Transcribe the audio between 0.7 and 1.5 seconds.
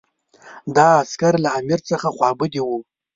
دا عسکر له